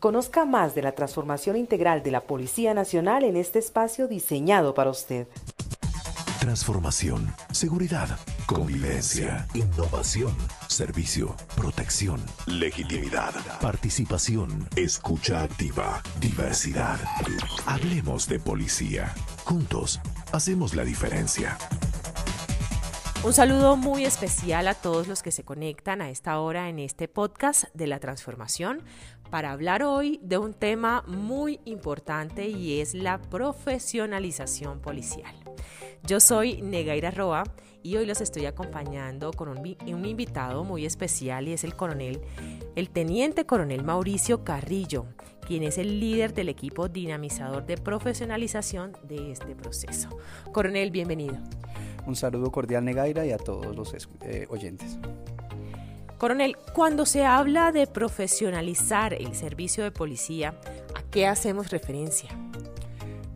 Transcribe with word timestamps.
Conozca 0.00 0.46
más 0.46 0.74
de 0.74 0.80
la 0.80 0.92
transformación 0.92 1.56
integral 1.56 2.02
de 2.02 2.10
la 2.10 2.22
Policía 2.22 2.72
Nacional 2.72 3.22
en 3.22 3.36
este 3.36 3.58
espacio 3.58 4.08
diseñado 4.08 4.72
para 4.72 4.88
usted. 4.88 5.28
Transformación, 6.40 7.30
seguridad, 7.52 8.18
convivencia, 8.46 9.46
innovación, 9.52 10.34
servicio, 10.68 11.36
protección, 11.54 12.18
legitimidad, 12.46 13.34
participación, 13.60 14.66
escucha 14.74 15.42
activa, 15.42 16.02
diversidad. 16.18 16.98
Hablemos 17.66 18.26
de 18.26 18.40
policía. 18.40 19.14
Juntos, 19.44 20.00
hacemos 20.32 20.74
la 20.74 20.84
diferencia. 20.84 21.58
Un 23.22 23.34
saludo 23.34 23.76
muy 23.76 24.06
especial 24.06 24.66
a 24.66 24.72
todos 24.72 25.06
los 25.06 25.22
que 25.22 25.30
se 25.30 25.44
conectan 25.44 26.00
a 26.00 26.08
esta 26.08 26.40
hora 26.40 26.70
en 26.70 26.78
este 26.78 27.06
podcast 27.06 27.64
de 27.74 27.86
la 27.86 28.00
transformación 28.00 28.80
para 29.28 29.52
hablar 29.52 29.82
hoy 29.82 30.18
de 30.22 30.38
un 30.38 30.54
tema 30.54 31.04
muy 31.06 31.60
importante 31.66 32.48
y 32.48 32.80
es 32.80 32.94
la 32.94 33.20
profesionalización 33.20 34.80
policial. 34.80 35.34
Yo 36.02 36.18
soy 36.18 36.62
Negaira 36.62 37.10
Roa 37.10 37.44
y 37.82 37.98
hoy 37.98 38.06
los 38.06 38.22
estoy 38.22 38.46
acompañando 38.46 39.32
con 39.32 39.50
un, 39.50 39.58
un, 39.58 40.06
invitado 40.06 40.64
muy 40.64 40.86
especial 40.86 41.46
y 41.46 41.52
es 41.52 41.62
el 41.62 41.76
coronel, 41.76 42.22
el 42.74 42.88
teniente 42.88 43.44
coronel 43.44 43.84
Mauricio 43.84 44.44
Carrillo, 44.44 45.04
quien 45.46 45.62
es 45.62 45.76
el 45.76 46.00
líder 46.00 46.32
del 46.32 46.48
equipo 46.48 46.88
dinamizador 46.88 47.66
de 47.66 47.76
profesionalización 47.76 48.96
de 49.02 49.32
este 49.32 49.54
proceso. 49.54 50.08
Coronel, 50.52 50.90
bienvenido. 50.90 51.36
Un 52.10 52.16
saludo 52.16 52.50
cordial 52.50 52.84
Negaira 52.84 53.24
y 53.24 53.30
a 53.30 53.38
todos 53.38 53.76
los 53.76 53.94
eh, 54.22 54.44
oyentes. 54.50 54.98
Coronel, 56.18 56.56
cuando 56.74 57.06
se 57.06 57.24
habla 57.24 57.70
de 57.70 57.86
profesionalizar 57.86 59.14
el 59.14 59.36
servicio 59.36 59.84
de 59.84 59.92
policía, 59.92 60.60
¿a 60.96 61.08
qué 61.08 61.28
hacemos 61.28 61.70
referencia? 61.70 62.30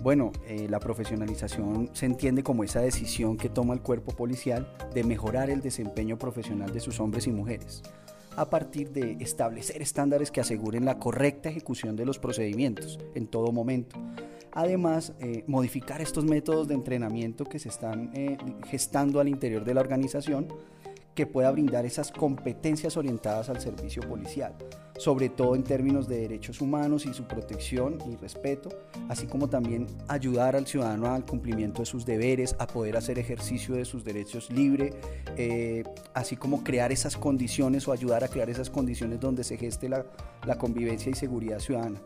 Bueno, 0.03 0.33
eh, 0.49 0.67
la 0.69 0.81
profesionalización 0.81 1.91
se 1.93 2.07
entiende 2.07 2.43
como 2.43 2.65
esa 2.65 2.81
decisión 2.81 3.37
que 3.37 3.49
toma 3.49 3.75
el 3.75 3.81
cuerpo 3.81 4.11
policial 4.11 4.67
de 4.93 5.05
mejorar 5.05 5.51
el 5.51 5.61
desempeño 5.61 6.19
profesional 6.19 6.73
de 6.73 6.81
sus 6.81 6.99
hombres 6.99 7.29
y 7.29 7.31
mujeres 7.31 7.81
a 8.37 8.51
partir 8.51 8.91
de 8.91 9.13
establecer 9.21 9.81
estándares 9.83 10.33
que 10.33 10.41
aseguren 10.41 10.85
la 10.85 10.99
correcta 10.99 11.49
ejecución 11.49 11.95
de 11.95 12.05
los 12.05 12.19
procedimientos 12.19 12.99
en 13.15 13.29
todo 13.29 13.53
momento. 13.53 13.97
Además, 14.55 15.13
eh, 15.19 15.43
modificar 15.49 16.01
estos 16.01 16.25
métodos 16.25 16.69
de 16.69 16.75
entrenamiento 16.75 17.45
que 17.45 17.59
se 17.59 17.69
están 17.69 18.11
eh, 18.15 18.39
gestando 18.69 19.19
al 19.19 19.29
interior 19.29 19.65
de 19.65 19.75
la 19.75 19.81
organización 19.81 20.49
que 21.15 21.27
pueda 21.27 21.51
brindar 21.51 21.87
esas 21.87 22.11
competencias 22.11 22.97
orientadas 22.97 23.49
al 23.49 23.61
servicio 23.61 24.03
policial, 24.03 24.55
sobre 24.97 25.29
todo 25.29 25.55
en 25.55 25.63
términos 25.63 26.09
de 26.09 26.19
derechos 26.19 26.61
humanos 26.61 27.07
y 27.07 27.15
su 27.15 27.25
protección 27.25 27.99
y 28.11 28.17
respeto, 28.17 28.69
así 29.09 29.27
como 29.27 29.49
también 29.49 29.87
ayudar 30.09 30.57
al 30.57 30.67
ciudadano 30.67 31.07
al 31.07 31.25
cumplimiento 31.25 31.83
de 31.83 31.87
sus 31.87 32.05
deberes, 32.05 32.57
a 32.59 32.67
poder 32.67 32.97
hacer 32.97 33.19
ejercicio 33.19 33.77
de 33.77 33.85
sus 33.85 34.05
derechos 34.05 34.51
libre, 34.51 34.93
eh, 35.37 35.85
así 36.15 36.37
como 36.37 36.65
crear 36.65 36.91
esas 36.91 37.17
condiciones 37.17 37.87
o 37.87 37.93
ayudar 37.93 38.25
a 38.25 38.29
crear 38.29 38.51
esas 38.51 38.71
condiciones 38.71 39.21
donde 39.21 39.45
se 39.45 39.57
geste 39.57 39.89
la, 39.89 40.05
la 40.47 40.59
convivencia 40.59 41.11
y 41.11 41.15
seguridad 41.15 41.61
ciudadana. 41.61 42.01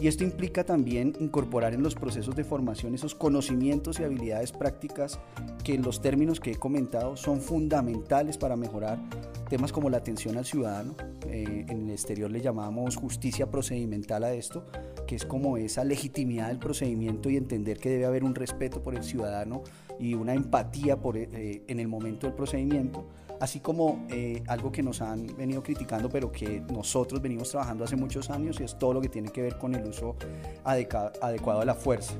Y 0.00 0.06
esto 0.06 0.22
implica 0.22 0.64
también 0.64 1.14
incorporar 1.18 1.74
en 1.74 1.82
los 1.82 1.94
procesos 1.94 2.36
de 2.36 2.44
formación 2.44 2.94
esos 2.94 3.14
conocimientos 3.14 3.98
y 3.98 4.04
habilidades 4.04 4.52
prácticas 4.52 5.18
que 5.64 5.74
en 5.74 5.82
los 5.82 6.00
términos 6.00 6.38
que 6.38 6.52
he 6.52 6.56
comentado 6.56 7.16
son 7.16 7.40
fundamentales 7.40 8.38
para 8.38 8.56
mejorar 8.56 9.00
temas 9.48 9.72
como 9.72 9.90
la 9.90 9.98
atención 9.98 10.36
al 10.36 10.44
ciudadano. 10.44 10.94
Eh, 11.26 11.64
en 11.68 11.84
el 11.84 11.90
exterior 11.90 12.30
le 12.30 12.40
llamamos 12.40 12.96
justicia 12.96 13.50
procedimental 13.50 14.24
a 14.24 14.32
esto, 14.32 14.66
que 15.06 15.16
es 15.16 15.24
como 15.24 15.56
esa 15.56 15.84
legitimidad 15.84 16.48
del 16.48 16.58
procedimiento 16.58 17.30
y 17.30 17.36
entender 17.36 17.78
que 17.78 17.90
debe 17.90 18.06
haber 18.06 18.24
un 18.24 18.34
respeto 18.34 18.82
por 18.82 18.94
el 18.94 19.02
ciudadano 19.02 19.62
y 19.98 20.14
una 20.14 20.34
empatía 20.34 21.00
por, 21.00 21.16
eh, 21.16 21.62
en 21.66 21.80
el 21.80 21.88
momento 21.88 22.26
del 22.26 22.34
procedimiento 22.34 23.06
así 23.40 23.60
como 23.60 24.06
eh, 24.10 24.42
algo 24.46 24.72
que 24.72 24.82
nos 24.82 25.00
han 25.00 25.26
venido 25.36 25.62
criticando, 25.62 26.08
pero 26.08 26.32
que 26.32 26.60
nosotros 26.72 27.20
venimos 27.22 27.50
trabajando 27.50 27.84
hace 27.84 27.96
muchos 27.96 28.30
años 28.30 28.60
y 28.60 28.64
es 28.64 28.78
todo 28.78 28.94
lo 28.94 29.00
que 29.00 29.08
tiene 29.08 29.30
que 29.30 29.42
ver 29.42 29.58
con 29.58 29.74
el 29.74 29.86
uso 29.86 30.16
adecuado 30.64 31.60
de 31.60 31.66
la 31.66 31.74
fuerza. 31.74 32.14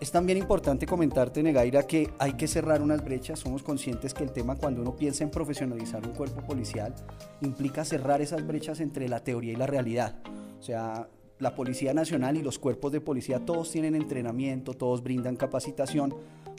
Es 0.00 0.10
también 0.10 0.38
importante 0.38 0.86
comentarte, 0.86 1.42
Negaira, 1.42 1.82
que 1.82 2.10
hay 2.18 2.32
que 2.32 2.48
cerrar 2.48 2.80
unas 2.80 3.04
brechas. 3.04 3.38
Somos 3.38 3.62
conscientes 3.62 4.14
que 4.14 4.24
el 4.24 4.32
tema 4.32 4.56
cuando 4.56 4.80
uno 4.80 4.96
piensa 4.96 5.24
en 5.24 5.30
profesionalizar 5.30 6.06
un 6.06 6.14
cuerpo 6.14 6.40
policial 6.40 6.94
implica 7.42 7.84
cerrar 7.84 8.22
esas 8.22 8.46
brechas 8.46 8.80
entre 8.80 9.10
la 9.10 9.22
teoría 9.22 9.52
y 9.52 9.56
la 9.56 9.66
realidad. 9.66 10.16
O 10.58 10.62
sea, 10.62 11.06
la 11.38 11.54
Policía 11.54 11.92
Nacional 11.92 12.38
y 12.38 12.42
los 12.42 12.58
cuerpos 12.58 12.92
de 12.92 13.02
policía 13.02 13.44
todos 13.44 13.70
tienen 13.70 13.94
entrenamiento, 13.94 14.72
todos 14.72 15.02
brindan 15.02 15.36
capacitación, 15.36 16.14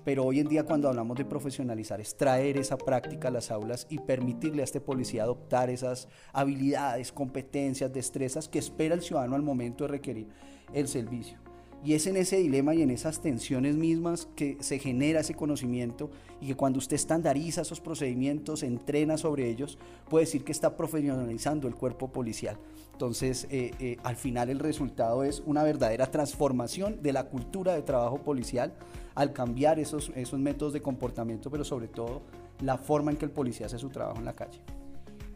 pero 0.06 0.24
hoy 0.24 0.40
en 0.40 0.48
día 0.48 0.64
cuando 0.64 0.88
hablamos 0.88 1.18
de 1.18 1.26
profesionalizar 1.26 2.00
es 2.00 2.16
traer 2.16 2.58
esa 2.58 2.78
práctica 2.78 3.30
a 3.30 3.32
las 3.32 3.50
aulas 3.50 3.88
y 3.90 3.98
permitirle 3.98 4.62
a 4.62 4.66
este 4.66 4.82
policía 4.82 5.24
adoptar 5.24 5.72
esas 5.72 6.08
habilidades, 6.32 7.12
competencias, 7.12 7.92
destrezas 7.92 8.48
que 8.48 8.60
espera 8.60 8.94
el 8.94 9.02
ciudadano 9.02 9.36
al 9.36 9.42
momento 9.42 9.86
de 9.86 9.90
requerir 9.90 10.28
el 10.74 10.88
servicio. 10.88 11.51
Y 11.84 11.94
es 11.94 12.06
en 12.06 12.16
ese 12.16 12.38
dilema 12.38 12.76
y 12.76 12.84
en 12.84 12.92
esas 12.92 13.22
tensiones 13.22 13.76
mismas 13.76 14.28
que 14.36 14.58
se 14.60 14.78
genera 14.78 15.22
ese 15.22 15.34
conocimiento 15.34 16.12
y 16.40 16.48
que 16.48 16.56
cuando 16.56 16.78
usted 16.78 16.96
estandariza 16.96 17.62
esos 17.62 17.82
procedimientos, 17.82 18.62
entrena 18.62 19.18
sobre 19.18 19.50
ellos, 19.50 19.80
puede 20.08 20.26
decir 20.26 20.44
que 20.44 20.52
está 20.52 20.78
profesionalizando 20.78 21.68
el 21.68 21.76
cuerpo 21.76 22.12
policial. 22.12 22.58
Entonces, 22.92 23.48
eh, 23.50 23.72
eh, 23.80 23.98
al 24.04 24.16
final 24.16 24.52
el 24.52 24.60
resultado 24.60 25.24
es 25.24 25.42
una 25.48 25.64
verdadera 25.64 26.06
transformación 26.12 27.02
de 27.02 27.14
la 27.14 27.24
cultura 27.24 27.74
de 27.74 27.82
trabajo 27.82 28.20
policial 28.20 28.74
al 29.16 29.34
cambiar 29.34 29.80
esos, 29.80 30.12
esos 30.16 30.40
métodos 30.40 30.74
de 30.74 30.84
comportamiento, 30.84 31.50
pero 31.50 31.64
sobre 31.64 31.88
todo 31.88 32.22
la 32.62 32.78
forma 32.78 33.10
en 33.10 33.18
que 33.18 33.26
el 33.26 33.32
policía 33.32 33.66
hace 33.66 33.80
su 33.80 33.90
trabajo 33.90 34.20
en 34.20 34.26
la 34.26 34.34
calle. 34.34 34.60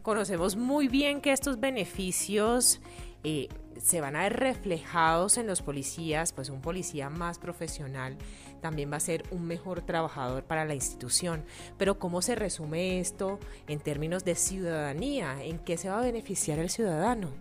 Conocemos 0.06 0.54
muy 0.54 0.86
bien 0.86 1.20
que 1.20 1.32
estos 1.32 1.58
beneficios 1.58 2.80
eh, 3.24 3.48
se 3.76 4.00
van 4.00 4.14
a 4.14 4.22
ver 4.22 4.34
reflejados 4.34 5.36
en 5.36 5.48
los 5.48 5.62
policías, 5.62 6.32
pues 6.32 6.48
un 6.48 6.60
policía 6.60 7.10
más 7.10 7.40
profesional 7.40 8.16
también 8.60 8.92
va 8.92 8.98
a 8.98 9.00
ser 9.00 9.24
un 9.32 9.44
mejor 9.48 9.82
trabajador 9.82 10.44
para 10.44 10.64
la 10.64 10.76
institución. 10.76 11.42
Pero 11.76 11.98
¿cómo 11.98 12.22
se 12.22 12.36
resume 12.36 13.00
esto 13.00 13.40
en 13.66 13.80
términos 13.80 14.24
de 14.24 14.36
ciudadanía? 14.36 15.42
¿En 15.42 15.58
qué 15.58 15.76
se 15.76 15.88
va 15.88 15.98
a 15.98 16.02
beneficiar 16.02 16.60
el 16.60 16.70
ciudadano? 16.70 17.32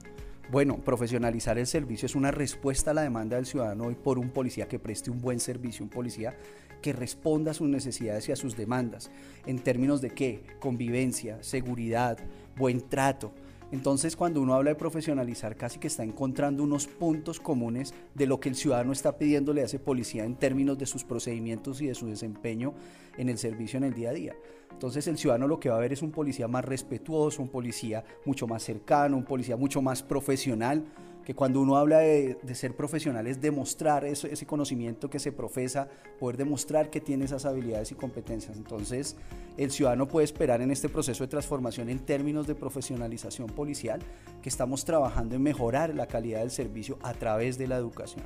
Bueno, 0.51 0.77
profesionalizar 0.77 1.59
el 1.59 1.67
servicio 1.67 2.07
es 2.07 2.15
una 2.15 2.31
respuesta 2.31 2.89
a 2.89 2.93
la 2.95 3.03
demanda 3.03 3.35
del 3.35 3.45
ciudadano 3.45 3.85
hoy 3.85 3.95
por 3.95 4.17
un 4.17 4.31
policía 4.31 4.67
que 4.67 4.79
preste 4.79 5.11
un 5.11 5.21
buen 5.21 5.39
servicio, 5.39 5.83
un 5.83 5.89
policía 5.91 6.35
que 6.81 6.93
responda 6.93 7.49
a 7.49 7.53
sus 7.55 7.67
necesidades 7.67 8.29
y 8.29 8.31
a 8.31 8.35
sus 8.35 8.55
demandas 8.55 9.09
en 9.47 9.57
términos 9.57 10.01
de 10.01 10.11
qué? 10.11 10.43
Convivencia, 10.59 11.41
seguridad, 11.41 12.19
buen 12.55 12.81
trato, 12.81 13.31
entonces, 13.71 14.15
cuando 14.15 14.41
uno 14.41 14.53
habla 14.53 14.69
de 14.69 14.75
profesionalizar, 14.75 15.57
casi 15.57 15.79
que 15.79 15.87
está 15.87 16.03
encontrando 16.03 16.63
unos 16.63 16.87
puntos 16.87 17.39
comunes 17.39 17.93
de 18.13 18.27
lo 18.27 18.39
que 18.39 18.49
el 18.49 18.55
ciudadano 18.55 18.93
está 18.93 19.17
pidiéndole 19.17 19.61
a 19.61 19.65
ese 19.65 19.79
policía 19.79 20.23
en 20.23 20.35
términos 20.35 20.77
de 20.77 20.85
sus 20.85 21.03
procedimientos 21.03 21.81
y 21.81 21.87
de 21.87 21.95
su 21.95 22.07
desempeño 22.07 22.73
en 23.17 23.27
el 23.27 23.37
servicio 23.37 23.77
en 23.77 23.85
el 23.85 23.93
día 23.93 24.11
a 24.11 24.13
día. 24.13 24.35
Entonces, 24.71 25.07
el 25.07 25.17
ciudadano 25.17 25.47
lo 25.47 25.59
que 25.59 25.69
va 25.69 25.77
a 25.77 25.79
ver 25.79 25.93
es 25.93 26.01
un 26.01 26.11
policía 26.11 26.47
más 26.47 26.63
respetuoso, 26.63 27.41
un 27.41 27.49
policía 27.49 28.03
mucho 28.25 28.45
más 28.47 28.63
cercano, 28.63 29.17
un 29.17 29.25
policía 29.25 29.57
mucho 29.57 29.81
más 29.81 30.03
profesional, 30.03 30.85
que 31.25 31.33
cuando 31.33 31.59
uno 31.59 31.75
habla 31.75 31.99
de, 31.99 32.37
ser 32.53 32.75
profesional 32.75 33.25
es 33.25 33.41
demostrar 33.41 34.05
ese 34.05 34.45
conocimiento 34.45 35.09
que 35.09 35.19
se 35.19 35.31
profesa, 35.31 35.89
poder 36.19 36.37
demostrar 36.37 36.91
que 36.91 37.01
tiene 37.01 37.25
esas 37.25 37.45
habilidades 37.45 37.91
y 37.91 37.95
competencias. 37.95 38.55
Entonces, 38.55 39.17
el 39.57 39.71
ciudadano 39.71 40.07
puede 40.07 40.23
esperar 40.25 40.61
en 40.61 40.69
este 40.69 40.87
proceso 40.87 41.23
de 41.23 41.27
transformación 41.27 41.89
en 41.89 41.99
términos 41.99 42.45
de 42.45 42.53
profesionalización 42.53 43.47
policial 43.47 43.99
que 44.43 44.49
estamos 44.49 44.85
trabajando 44.85 45.35
en 45.35 45.41
mejorar 45.41 45.95
la 45.95 46.07
calidad 46.07 46.41
del 46.41 46.51
servicio 46.51 46.99
a 47.01 47.13
través 47.13 47.57
de 47.57 47.67
la 47.67 47.77
educación. 47.77 48.23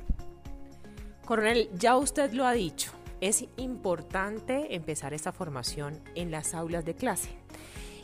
Coronel, 1.24 1.70
ya 1.78 1.96
usted 1.96 2.32
lo 2.32 2.46
ha 2.46 2.52
dicho, 2.52 2.92
es 3.22 3.46
importante 3.56 4.74
empezar 4.74 5.14
esta 5.14 5.32
formación 5.32 6.00
en 6.14 6.30
las 6.30 6.54
aulas 6.54 6.84
de 6.84 6.94
clase. 6.94 7.30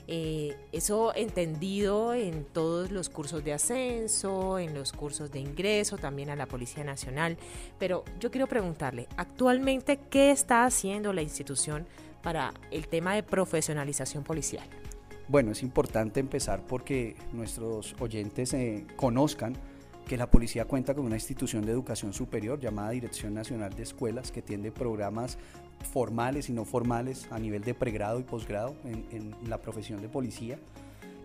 Eh, 0.09 0.57
eso 0.73 1.15
entendido 1.17 2.15
en 2.15 2.45
todos 2.45 2.91
los 2.91 3.09
cursos 3.09 3.43
de 3.45 3.53
ascenso, 3.53 4.59
en 4.59 4.75
los 4.75 4.93
cursos 4.93 5.33
de 5.33 5.41
ingreso, 5.41 5.99
también 5.99 6.31
a 6.31 6.37
la 6.37 6.47
Policía 6.47 6.85
Nacional. 6.85 7.37
Pero 7.79 8.05
yo 8.21 8.31
quiero 8.31 8.47
preguntarle, 8.47 9.09
actualmente, 9.17 9.99
¿qué 10.11 10.31
está 10.31 10.65
haciendo 10.65 11.13
la 11.13 11.23
institución 11.23 11.87
para 12.23 12.55
el 12.71 12.89
tema 12.89 13.15
de 13.15 13.23
profesionalización 13.23 14.23
policial? 14.23 14.67
Bueno, 15.29 15.51
es 15.51 15.63
importante 15.63 16.21
empezar 16.21 16.65
porque 16.67 17.17
nuestros 17.33 17.97
oyentes 17.99 18.55
eh, 18.55 18.87
conozcan 18.95 19.57
que 20.07 20.17
la 20.17 20.31
policía 20.31 20.67
cuenta 20.67 20.95
con 20.95 21.05
una 21.05 21.17
institución 21.17 21.67
de 21.67 21.73
educación 21.73 22.13
superior 22.13 22.61
llamada 22.61 22.91
Dirección 22.91 23.35
Nacional 23.35 23.75
de 23.75 23.83
Escuelas 23.83 24.31
que 24.31 24.41
tiene 24.41 24.71
programas 24.71 25.37
formales 25.83 26.49
y 26.49 26.53
no 26.53 26.65
formales 26.65 27.27
a 27.31 27.39
nivel 27.39 27.63
de 27.63 27.75
pregrado 27.75 28.21
y 28.21 28.23
posgrado 28.23 28.75
en, 28.85 29.35
la 29.49 29.61
profesión 29.61 30.01
de 30.01 30.09
policía. 30.09 30.59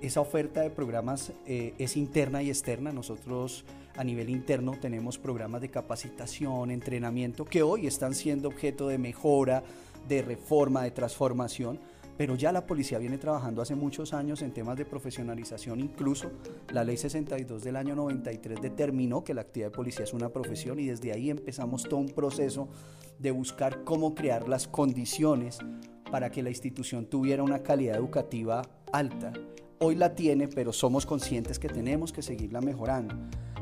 esa 0.02 0.22
oferta 0.22 0.62
de 0.62 0.70
programas 0.70 1.32
eh, 1.46 1.74
es 1.78 1.96
interna 1.96 2.42
y 2.42 2.50
externa. 2.50 2.92
Nosotros 2.92 3.66
a 3.96 4.04
nivel 4.04 4.30
interno 4.30 4.78
tenemos 4.80 5.18
programas 5.18 5.62
de 5.62 5.70
capacitación, 5.70 6.72
entrenamiento, 6.72 7.46
que 7.46 7.62
hoy 7.62 7.88
están 7.88 8.16
siendo 8.16 8.48
objeto 8.48 8.88
de 8.88 8.98
mejora, 8.98 9.64
de 10.08 10.22
reforma, 10.22 10.84
de 10.84 10.92
transformación 10.92 11.80
pero 12.22 12.36
ya 12.36 12.52
la 12.52 12.68
policía 12.68 13.00
viene 13.00 13.18
trabajando 13.18 13.64
hace 13.64 13.74
muchos 13.74 14.14
años 14.14 14.44
en 14.44 14.52
temas 14.52 14.78
de 14.78 14.86
profesionalización, 14.86 15.80
incluso 15.80 16.30
la 16.72 16.84
ley 16.84 16.96
62 16.96 17.64
del 17.64 17.76
año 17.76 17.96
93 17.96 18.62
determinó 18.62 19.24
que 19.24 19.34
la 19.34 19.42
actividad 19.42 19.70
de 19.70 19.76
policía 19.76 20.04
es 20.04 20.14
una 20.14 20.30
profesión 20.30 20.80
y 20.80 20.86
desde 20.86 21.14
ahí 21.14 21.32
empezamos 21.32 21.82
todo 21.82 22.00
un 22.00 22.10
proceso 22.10 22.68
de 23.22 23.32
buscar 23.32 23.84
cómo 23.84 24.16
crear 24.16 24.50
las 24.50 24.68
condiciones 24.68 25.60
para 26.12 26.32
que 26.32 26.42
la 26.42 26.50
institución 26.50 27.06
tuviera 27.06 27.44
una 27.44 27.64
calidad 27.64 27.96
educativa 27.96 28.64
alta. 28.92 29.32
Hoy 29.80 29.96
la 29.96 30.16
tiene, 30.16 30.48
pero 30.48 30.74
somos 30.74 31.06
conscientes 31.06 31.58
que 31.58 31.70
tenemos 31.70 32.12
que 32.12 32.22
seguirla 32.22 32.62
mejorando. 32.62 33.16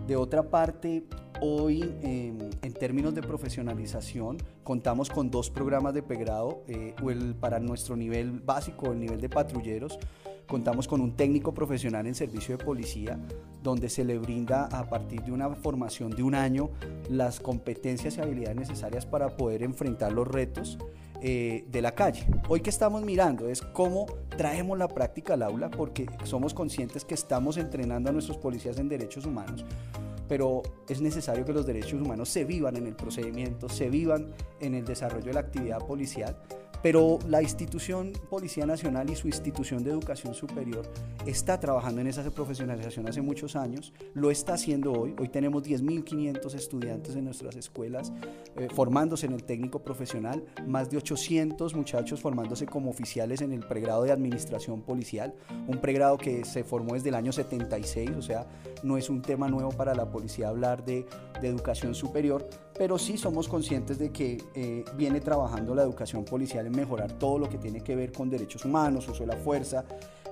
De 0.08 0.16
otra 0.16 0.50
parte, 0.50 1.04
hoy 1.40 1.84
em, 2.02 2.50
en 2.62 2.74
términos 2.74 3.14
de 3.14 3.22
profesionalización 3.22 4.38
contamos 4.64 5.10
con 5.10 5.30
dos 5.30 5.52
programas 5.52 5.94
de 5.94 6.02
pregrado, 6.02 6.64
eh, 6.68 6.96
para 7.40 7.60
nuestro 7.60 7.96
nivel 7.96 8.32
básico, 8.40 8.92
el 8.92 9.00
nivel 9.00 9.22
de 9.22 9.30
patrulleros, 9.30 10.00
contamos 10.50 10.88
con 10.88 11.00
un 11.00 11.16
técnico 11.16 11.54
profesional 11.54 12.08
en 12.08 12.16
servicio 12.16 12.58
de 12.58 12.66
policía, 12.66 13.18
donde 13.64 13.88
se 13.88 14.04
le 14.04 14.18
brinda 14.18 14.66
a 14.66 14.90
partir 14.90 15.22
de 15.22 15.32
una 15.32 15.50
formación 15.56 16.12
de 16.12 16.24
un 16.24 16.36
año 16.36 16.72
las 17.10 17.40
competencias 17.40 18.18
y 18.18 18.22
habilidades 18.22 18.58
necesarias 18.58 19.06
para 19.06 19.38
poder 19.38 19.64
enfrentar 19.64 20.12
los 20.12 20.28
retos 20.28 20.78
eh, 21.22 21.66
de 21.70 21.82
la 21.82 21.94
calle. 21.94 22.26
Hoy 22.50 22.62
que 22.62 22.72
estamos 22.72 23.04
mirando 23.04 23.48
es 23.48 23.62
cómo 23.62 24.08
traemos 24.36 24.78
la 24.78 24.88
práctica 24.88 25.36
al 25.36 25.44
aula, 25.44 25.70
porque 25.70 26.08
somos 26.24 26.54
conscientes 26.54 27.06
que 27.06 27.14
estamos 27.14 27.58
entrenando 27.58 28.10
a 28.10 28.14
nuestros 28.14 28.38
policías 28.38 28.80
en 28.80 28.90
derechos 28.90 29.26
humanos, 29.26 29.64
pero 30.28 30.64
es 30.88 31.00
necesario 31.00 31.46
que 31.46 31.54
los 31.54 31.66
derechos 31.66 32.02
humanos 32.02 32.28
se 32.30 32.44
vivan 32.44 32.76
en 32.76 32.88
el 32.88 32.96
procedimiento, 32.96 33.70
se 33.70 33.90
vivan 33.90 34.34
en 34.60 34.74
el 34.74 34.84
desarrollo 34.84 35.26
de 35.26 35.34
la 35.34 35.42
actividad 35.42 35.86
policial 35.86 36.36
pero 36.82 37.20
la 37.28 37.42
institución 37.42 38.14
Policía 38.30 38.66
Nacional 38.66 39.10
y 39.10 39.16
su 39.16 39.28
institución 39.28 39.84
de 39.84 39.92
educación 39.92 40.34
superior 40.34 40.90
está 41.26 41.60
trabajando 41.60 42.02
en 42.02 42.08
esa 42.08 42.30
profesionalización 42.30 43.08
hace 43.08 43.22
muchos 43.22 43.56
años, 43.56 43.94
lo 44.14 44.32
está 44.32 44.54
haciendo 44.54 44.94
hoy. 44.94 45.16
Hoy 45.20 45.30
tenemos 45.30 45.64
10.500 45.64 46.54
estudiantes 46.54 47.16
en 47.16 47.26
nuestras 47.26 47.56
escuelas 47.56 48.14
eh, 48.56 48.68
formándose 48.74 49.26
en 49.26 49.34
el 49.34 49.44
técnico 49.44 49.80
profesional, 49.80 50.44
más 50.68 50.90
de 50.90 50.98
800 50.98 51.74
muchachos 51.76 52.22
formándose 52.22 52.66
como 52.66 52.90
oficiales 52.90 53.42
en 53.42 53.52
el 53.52 53.62
pregrado 53.62 54.04
de 54.04 54.12
administración 54.12 54.82
policial, 54.82 55.34
un 55.68 55.80
pregrado 55.80 56.18
que 56.18 56.46
se 56.46 56.64
formó 56.64 56.94
desde 56.94 57.10
el 57.10 57.16
año 57.16 57.32
76, 57.32 58.12
o 58.18 58.22
sea, 58.22 58.48
no 58.84 58.98
es 58.98 59.10
un 59.10 59.22
tema 59.22 59.50
nuevo 59.50 59.70
para 59.72 59.94
la 59.94 60.10
policía 60.10 60.50
hablar 60.50 60.86
de, 60.86 61.06
de 61.42 61.48
educación 61.48 61.96
superior, 61.96 62.48
pero 62.80 62.98
sí 62.98 63.18
somos 63.18 63.50
conscientes 63.50 64.00
de 64.00 64.10
que 64.10 64.42
eh, 64.56 64.86
viene 64.96 65.20
trabajando 65.20 65.76
la 65.76 65.84
educación 65.84 66.24
policial 66.24 66.66
en 66.66 66.72
mejorar 66.72 67.12
todo 67.12 67.38
lo 67.38 67.50
que 67.50 67.58
tiene 67.58 67.82
que 67.82 67.94
ver 67.94 68.14
con 68.14 68.30
derechos 68.30 68.64
humanos, 68.64 69.06
uso 69.10 69.24
de 69.24 69.28
la 69.28 69.36
fuerza, 69.36 69.84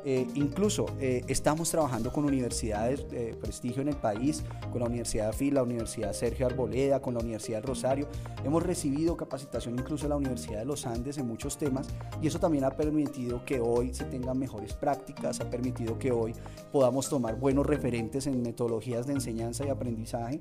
eh, 0.06 0.26
incluso 0.36 0.86
eh, 1.02 1.26
estamos 1.28 1.70
trabajando 1.70 2.10
con 2.14 2.24
universidades 2.24 3.06
de 3.10 3.34
prestigio 3.34 3.82
en 3.82 3.90
el 3.90 3.98
país, 3.98 4.46
con 4.72 4.80
la 4.80 4.86
Universidad 4.86 5.28
de 5.28 5.34
FIL, 5.34 5.56
la 5.56 5.64
Universidad 5.64 6.14
Sergio 6.14 6.46
Arboleda, 6.46 7.02
con 7.02 7.16
la 7.16 7.20
Universidad 7.20 7.62
Rosario. 7.66 8.08
Hemos 8.46 8.64
recibido 8.64 9.18
capacitación 9.18 9.78
incluso 9.78 10.06
en 10.06 10.12
la 10.12 10.16
Universidad 10.16 10.60
de 10.60 10.66
los 10.66 10.86
Andes 10.86 11.18
en 11.18 11.28
muchos 11.28 11.58
temas 11.58 11.90
y 12.22 12.28
eso 12.28 12.40
también 12.40 12.64
ha 12.64 12.72
permitido 12.72 13.44
que 13.44 13.60
hoy 13.60 13.94
se 13.94 14.06
tengan 14.06 14.40
mejores 14.40 14.74
prácticas, 14.74 15.42
ha 15.42 15.50
permitido 15.50 16.00
que 16.00 16.14
hoy 16.14 16.34
podamos 16.72 17.10
tomar 17.10 17.36
buenos 17.38 17.66
referentes 17.66 18.26
en 18.26 18.42
metodologías 18.42 19.06
de 19.06 19.14
enseñanza 19.16 19.66
y 19.66 19.70
aprendizaje 19.70 20.40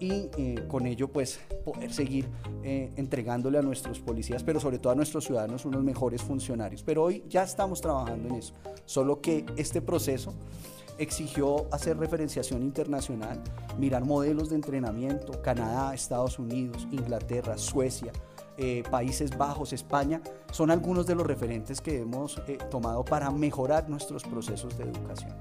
y 0.00 0.28
eh, 0.36 0.64
con 0.68 0.86
ello 0.86 1.08
pues 1.08 1.40
poder 1.64 1.92
seguir 1.92 2.28
eh, 2.62 2.92
entregándole 2.96 3.58
a 3.58 3.62
nuestros 3.62 4.00
policías, 4.00 4.42
pero 4.42 4.60
sobre 4.60 4.78
todo 4.78 4.92
a 4.92 4.96
nuestros 4.96 5.24
ciudadanos 5.24 5.64
unos 5.64 5.82
mejores 5.82 6.22
funcionarios. 6.22 6.82
Pero 6.82 7.04
hoy 7.04 7.24
ya 7.28 7.42
estamos 7.42 7.80
trabajando 7.80 8.28
en 8.28 8.34
eso, 8.36 8.54
solo 8.84 9.20
que 9.20 9.46
este 9.56 9.80
proceso 9.80 10.34
exigió 10.98 11.66
hacer 11.72 11.98
referenciación 11.98 12.62
internacional, 12.62 13.42
mirar 13.78 14.04
modelos 14.04 14.50
de 14.50 14.56
entrenamiento, 14.56 15.42
Canadá, 15.42 15.94
Estados 15.94 16.38
Unidos, 16.38 16.86
Inglaterra, 16.92 17.58
Suecia, 17.58 18.12
eh, 18.56 18.84
Países 18.88 19.36
Bajos, 19.36 19.72
España, 19.72 20.22
son 20.52 20.70
algunos 20.70 21.06
de 21.06 21.16
los 21.16 21.26
referentes 21.26 21.80
que 21.80 22.00
hemos 22.00 22.40
tomado 22.70 23.04
para 23.04 23.30
mejorar 23.30 23.88
nuestros 23.88 24.22
procesos 24.22 24.78
de 24.78 24.84
educación. 24.84 25.34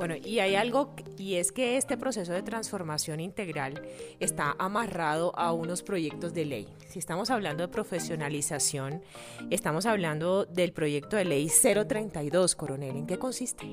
Bueno, 0.00 0.14
y 0.16 0.38
hay 0.38 0.54
algo, 0.54 0.94
y 1.18 1.34
es 1.34 1.52
que 1.52 1.76
este 1.76 1.98
proceso 1.98 2.32
de 2.32 2.42
transformación 2.42 3.20
integral 3.20 3.82
está 4.18 4.56
amarrado 4.58 5.38
a 5.38 5.52
unos 5.52 5.82
proyectos 5.82 6.32
de 6.32 6.46
ley. 6.46 6.68
Si 6.88 6.98
estamos 6.98 7.30
hablando 7.30 7.66
de 7.66 7.68
profesionalización, 7.68 9.02
estamos 9.50 9.84
hablando 9.84 10.46
del 10.46 10.72
proyecto 10.72 11.18
de 11.18 11.26
ley 11.26 11.50
032, 11.50 12.56
coronel. 12.56 12.96
¿En 12.96 13.06
qué 13.06 13.18
consiste? 13.18 13.66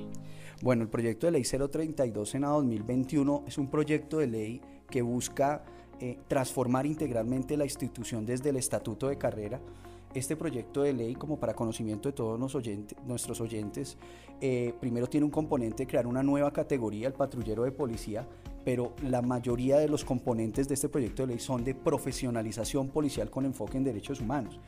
Bueno, 0.60 0.82
el 0.82 0.90
proyecto 0.90 1.24
de 1.24 1.32
ley 1.32 1.44
032 1.44 2.28
Senado 2.28 2.56
2021 2.56 3.44
es 3.46 3.56
un 3.56 3.70
proyecto 3.70 4.18
de 4.18 4.26
ley 4.26 4.60
que 4.90 5.00
busca 5.00 5.64
eh, 5.98 6.18
transformar 6.28 6.84
integralmente 6.84 7.56
la 7.56 7.64
institución 7.64 8.26
desde 8.26 8.50
el 8.50 8.56
estatuto 8.56 9.08
de 9.08 9.16
carrera 9.16 9.62
este 10.14 10.36
proyecto 10.36 10.82
de 10.82 10.92
ley, 10.92 11.14
como 11.14 11.38
para 11.38 11.54
conocimiento 11.54 12.08
de 12.08 12.12
todos 12.12 12.38
nuestros 12.38 13.40
oyentes, 13.40 13.96
eh, 14.40 14.72
primero 14.80 15.06
tiene 15.06 15.24
un 15.24 15.30
componente 15.30 15.84
de 15.84 15.86
crear 15.86 16.06
una 16.06 16.22
nueva 16.22 16.52
categoría, 16.52 17.08
el 17.08 17.14
patrullero 17.14 17.64
de 17.64 17.72
policía, 17.72 18.26
pero 18.64 18.94
la 19.02 19.22
mayoría 19.22 19.78
de 19.78 19.88
los 19.88 20.04
componentes 20.04 20.68
de 20.68 20.74
este 20.74 20.88
proyecto 20.88 21.22
de 21.22 21.28
ley 21.28 21.38
son 21.38 21.64
de 21.64 21.74
profesionalización 21.74 22.88
policial 22.88 23.30
con 23.30 23.44
enfoque 23.44 23.76
en 23.76 23.84
derechos 23.84 24.20
humanos. 24.20 24.58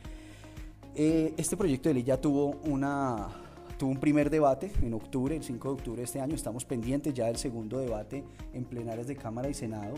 Eh, 0.95 1.33
este 1.37 1.55
proyecto 1.55 1.89
de 1.89 1.95
ley 1.95 2.03
ya 2.03 2.19
tuvo 2.19 2.57
una 2.65 3.29
tuvo 3.77 3.91
un 3.91 3.99
primer 3.99 4.29
debate 4.29 4.71
en 4.83 4.93
octubre, 4.93 5.35
el 5.35 5.43
5 5.43 5.67
de 5.69 5.73
octubre 5.73 5.97
de 6.01 6.03
este 6.03 6.19
año, 6.19 6.35
estamos 6.35 6.65
pendientes 6.65 7.15
ya 7.15 7.25
del 7.25 7.37
segundo 7.37 7.79
debate 7.79 8.23
en 8.53 8.63
plenarias 8.63 9.07
de 9.07 9.15
Cámara 9.15 9.49
y 9.49 9.55
Senado 9.55 9.95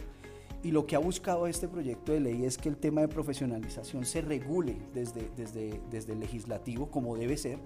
y 0.63 0.71
lo 0.71 0.85
que 0.85 0.95
ha 0.95 0.99
buscado 0.99 1.45
este 1.45 1.67
proyecto 1.67 2.13
de 2.13 2.21
ley 2.21 2.45
es 2.45 2.57
que 2.57 2.69
el 2.69 2.77
tema 2.77 3.01
de 3.01 3.09
profesionalización 3.09 4.05
se 4.05 4.21
regule 4.21 4.77
desde, 4.93 5.29
desde, 5.35 5.81
desde 5.91 6.13
el 6.13 6.21
legislativo 6.21 6.89
como 6.89 7.17
debe 7.17 7.35
ser. 7.35 7.59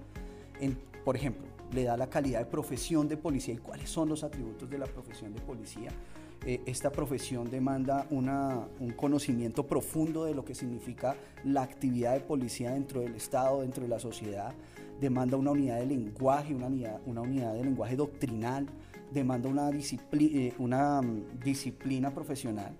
En, 0.60 0.76
por 1.04 1.14
ejemplo, 1.14 1.46
le 1.72 1.84
da 1.84 1.96
la 1.96 2.10
calidad 2.10 2.40
de 2.40 2.46
profesión 2.46 3.08
de 3.08 3.16
policía 3.16 3.54
y 3.54 3.58
cuáles 3.58 3.88
son 3.88 4.08
los 4.08 4.24
atributos 4.24 4.68
de 4.68 4.78
la 4.78 4.86
profesión 4.86 5.32
de 5.32 5.40
policía. 5.40 5.90
Eh, 6.44 6.60
esta 6.66 6.90
profesión 6.90 7.48
demanda 7.48 8.06
una, 8.10 8.66
un 8.80 8.90
conocimiento 8.90 9.64
profundo 9.64 10.24
de 10.24 10.34
lo 10.34 10.44
que 10.44 10.56
significa 10.56 11.16
la 11.44 11.62
actividad 11.62 12.14
de 12.14 12.20
policía 12.20 12.72
dentro 12.72 13.00
del 13.00 13.14
Estado, 13.14 13.60
dentro 13.60 13.84
de 13.84 13.90
la 13.90 14.00
sociedad. 14.00 14.52
Demanda 15.00 15.36
una 15.36 15.52
unidad 15.52 15.78
de 15.78 15.86
lenguaje, 15.86 16.52
una 16.52 16.66
unidad, 16.66 17.00
una 17.06 17.20
unidad 17.20 17.54
de 17.54 17.62
lenguaje 17.62 17.94
doctrinal, 17.94 18.66
demanda 19.12 19.48
una, 19.48 19.70
eh, 19.70 20.52
una 20.58 21.00
mm, 21.00 21.40
disciplina 21.44 22.12
profesional 22.12 22.74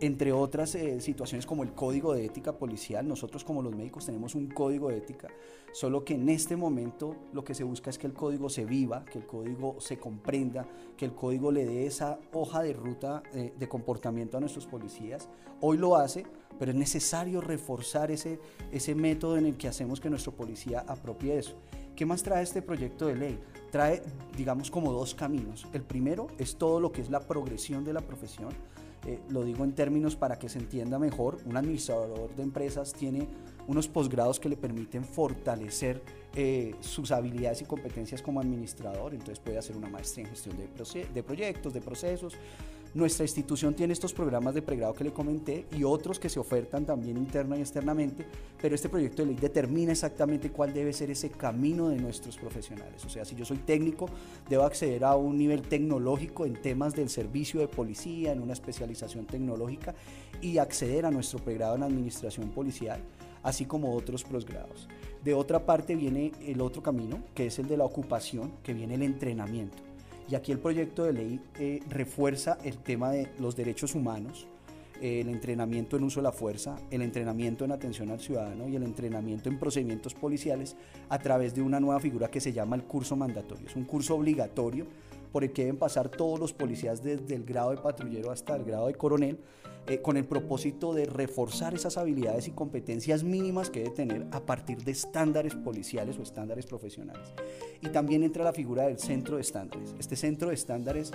entre 0.00 0.32
otras 0.32 0.74
eh, 0.74 1.00
situaciones 1.00 1.46
como 1.46 1.62
el 1.62 1.72
código 1.72 2.14
de 2.14 2.24
ética 2.24 2.56
policial. 2.56 3.06
Nosotros 3.06 3.44
como 3.44 3.62
los 3.62 3.74
médicos 3.74 4.06
tenemos 4.06 4.34
un 4.34 4.48
código 4.48 4.88
de 4.88 4.98
ética, 4.98 5.28
solo 5.72 6.04
que 6.04 6.14
en 6.14 6.28
este 6.28 6.56
momento 6.56 7.16
lo 7.32 7.44
que 7.44 7.54
se 7.54 7.64
busca 7.64 7.90
es 7.90 7.98
que 7.98 8.06
el 8.06 8.12
código 8.12 8.48
se 8.48 8.64
viva, 8.64 9.04
que 9.04 9.18
el 9.18 9.26
código 9.26 9.80
se 9.80 9.98
comprenda, 9.98 10.66
que 10.96 11.04
el 11.04 11.14
código 11.14 11.50
le 11.50 11.64
dé 11.64 11.86
esa 11.86 12.18
hoja 12.32 12.62
de 12.62 12.72
ruta 12.72 13.22
eh, 13.32 13.52
de 13.58 13.68
comportamiento 13.68 14.36
a 14.36 14.40
nuestros 14.40 14.66
policías. 14.66 15.28
Hoy 15.60 15.76
lo 15.76 15.96
hace, 15.96 16.24
pero 16.58 16.70
es 16.70 16.76
necesario 16.76 17.40
reforzar 17.40 18.10
ese, 18.10 18.38
ese 18.72 18.94
método 18.94 19.36
en 19.36 19.46
el 19.46 19.56
que 19.56 19.68
hacemos 19.68 20.00
que 20.00 20.10
nuestro 20.10 20.32
policía 20.32 20.84
apropie 20.86 21.38
eso. 21.38 21.56
¿Qué 21.96 22.06
más 22.06 22.22
trae 22.22 22.44
este 22.44 22.62
proyecto 22.62 23.06
de 23.08 23.16
ley? 23.16 23.40
Trae, 23.72 24.00
digamos, 24.36 24.70
como 24.70 24.92
dos 24.92 25.16
caminos. 25.16 25.66
El 25.72 25.82
primero 25.82 26.28
es 26.38 26.54
todo 26.54 26.78
lo 26.78 26.92
que 26.92 27.00
es 27.00 27.10
la 27.10 27.18
progresión 27.18 27.84
de 27.84 27.92
la 27.92 28.02
profesión 28.02 28.50
eh, 29.06 29.20
lo 29.28 29.44
digo 29.44 29.64
en 29.64 29.72
términos 29.72 30.16
para 30.16 30.38
que 30.38 30.48
se 30.48 30.58
entienda 30.58 30.98
mejor, 30.98 31.38
un 31.44 31.56
administrador 31.56 32.34
de 32.34 32.42
empresas 32.42 32.92
tiene 32.92 33.28
unos 33.66 33.86
posgrados 33.86 34.40
que 34.40 34.48
le 34.48 34.56
permiten 34.56 35.04
fortalecer 35.04 36.02
eh, 36.34 36.74
sus 36.80 37.10
habilidades 37.12 37.62
y 37.62 37.64
competencias 37.64 38.22
como 38.22 38.40
administrador, 38.40 39.12
entonces 39.12 39.38
puede 39.38 39.58
hacer 39.58 39.76
una 39.76 39.88
maestría 39.88 40.24
en 40.24 40.30
gestión 40.30 40.56
de, 40.56 41.06
de 41.12 41.22
proyectos, 41.22 41.74
de 41.74 41.80
procesos, 41.80 42.34
nuestra 42.94 43.24
institución 43.24 43.74
tiene 43.74 43.92
estos 43.92 44.12
programas 44.12 44.54
de 44.54 44.62
pregrado 44.62 44.94
que 44.94 45.04
le 45.04 45.12
comenté 45.12 45.66
y 45.76 45.84
otros 45.84 46.18
que 46.18 46.28
se 46.28 46.40
ofertan 46.40 46.86
también 46.86 47.16
interna 47.16 47.56
y 47.56 47.60
externamente, 47.60 48.24
pero 48.60 48.74
este 48.74 48.88
proyecto 48.88 49.22
de 49.22 49.28
ley 49.28 49.36
determina 49.36 49.92
exactamente 49.92 50.50
cuál 50.50 50.72
debe 50.72 50.92
ser 50.92 51.10
ese 51.10 51.30
camino 51.30 51.88
de 51.88 51.96
nuestros 51.96 52.36
profesionales. 52.36 53.04
O 53.04 53.08
sea, 53.08 53.24
si 53.24 53.36
yo 53.36 53.44
soy 53.44 53.58
técnico, 53.58 54.08
debo 54.48 54.64
acceder 54.64 55.04
a 55.04 55.16
un 55.16 55.36
nivel 55.36 55.62
tecnológico 55.62 56.46
en 56.46 56.54
temas 56.54 56.94
del 56.94 57.10
servicio 57.10 57.60
de 57.60 57.68
policía, 57.68 58.32
en 58.32 58.40
una 58.40 58.54
especialización 58.54 59.26
tecnológica 59.26 59.94
y 60.40 60.58
acceder 60.58 61.04
a 61.06 61.10
nuestro 61.10 61.38
pregrado 61.38 61.76
en 61.76 61.82
administración 61.82 62.48
policial 62.50 63.00
así 63.42 63.64
como 63.64 63.94
otros 63.94 64.24
posgrados. 64.24 64.88
De 65.24 65.34
otra 65.34 65.64
parte 65.64 65.96
viene 65.96 66.32
el 66.46 66.60
otro 66.60 66.82
camino, 66.82 67.22
que 67.34 67.46
es 67.46 67.58
el 67.58 67.68
de 67.68 67.76
la 67.76 67.84
ocupación, 67.84 68.52
que 68.62 68.74
viene 68.74 68.94
el 68.94 69.02
entrenamiento. 69.02 69.87
Y 70.30 70.34
aquí 70.34 70.52
el 70.52 70.58
proyecto 70.58 71.04
de 71.04 71.12
ley 71.12 71.40
eh, 71.58 71.80
refuerza 71.88 72.58
el 72.62 72.78
tema 72.78 73.10
de 73.10 73.28
los 73.38 73.56
derechos 73.56 73.94
humanos, 73.94 74.46
el 75.00 75.28
entrenamiento 75.28 75.96
en 75.96 76.04
uso 76.04 76.20
de 76.20 76.24
la 76.24 76.32
fuerza, 76.32 76.76
el 76.90 77.02
entrenamiento 77.02 77.64
en 77.64 77.72
atención 77.72 78.10
al 78.10 78.20
ciudadano 78.20 78.68
y 78.68 78.76
el 78.76 78.82
entrenamiento 78.82 79.48
en 79.48 79.58
procedimientos 79.58 80.14
policiales 80.14 80.76
a 81.08 81.18
través 81.18 81.54
de 81.54 81.62
una 81.62 81.80
nueva 81.80 82.00
figura 82.00 82.30
que 82.30 82.40
se 82.40 82.52
llama 82.52 82.76
el 82.76 82.82
curso 82.82 83.16
mandatorio. 83.16 83.68
Es 83.68 83.76
un 83.76 83.84
curso 83.84 84.16
obligatorio 84.16 84.86
por 85.32 85.44
el 85.44 85.52
que 85.52 85.62
deben 85.62 85.78
pasar 85.78 86.08
todos 86.08 86.38
los 86.40 86.52
policías 86.52 87.02
desde 87.02 87.34
el 87.34 87.44
grado 87.44 87.70
de 87.70 87.78
patrullero 87.78 88.30
hasta 88.30 88.56
el 88.56 88.64
grado 88.64 88.88
de 88.88 88.94
coronel, 88.94 89.38
eh, 89.88 90.02
con 90.02 90.16
el 90.16 90.26
propósito 90.26 90.92
de 90.92 91.06
reforzar 91.06 91.74
esas 91.74 91.96
habilidades 91.96 92.46
y 92.46 92.50
competencias 92.50 93.24
mínimas 93.24 93.70
que 93.70 93.80
debe 93.80 93.94
tener 93.94 94.26
a 94.32 94.40
partir 94.44 94.84
de 94.84 94.92
estándares 94.92 95.54
policiales 95.54 96.18
o 96.18 96.22
estándares 96.22 96.66
profesionales. 96.66 97.32
Y 97.80 97.88
también 97.88 98.22
entra 98.22 98.44
la 98.44 98.52
figura 98.52 98.84
del 98.84 98.98
centro 98.98 99.36
de 99.36 99.42
estándares. 99.42 99.94
Este 99.98 100.16
centro 100.16 100.48
de 100.48 100.54
estándares 100.54 101.12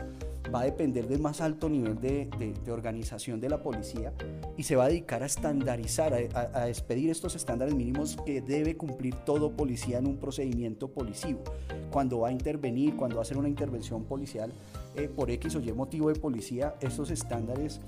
va 0.53 0.61
a 0.61 0.65
depender 0.65 1.07
del 1.07 1.19
más 1.19 1.41
alto 1.41 1.69
nivel 1.69 1.99
de, 1.99 2.29
organización 2.71 3.39
de 3.39 3.49
la 3.49 3.61
policía 3.61 4.13
y 4.57 4.63
se 4.63 4.75
va 4.75 4.85
a 4.85 4.87
dedicar 4.87 5.21
a 5.21 5.27
estandarizar, 5.27 6.13
a, 6.13 6.49
a 6.53 6.69
expedir 6.69 7.09
estos 7.11 7.35
estándares 7.35 7.75
mínimos 7.75 8.17
que 8.25 8.41
debe 8.41 8.75
cumplir 8.75 9.15
todo 9.25 9.55
policía 9.55 9.99
en 9.99 10.07
un 10.07 10.17
procedimiento 10.17 10.91
policivo. 10.91 11.43
Cuando 11.91 12.21
va 12.21 12.29
a 12.29 12.31
intervenir, 12.31 12.95
cuando 12.95 13.17
va 13.17 13.21
a 13.21 13.23
hacer 13.23 13.37
una 13.37 13.49
intervención 13.49 14.05
policial 14.05 14.51
eh, 14.95 15.09
por 15.09 15.29
X 15.29 15.55
o 15.55 15.59
Y 15.59 15.71
motivo 15.73 16.09
de 16.09 16.19
policía, 16.19 16.75
estos 16.81 17.11
estándares 17.11 17.81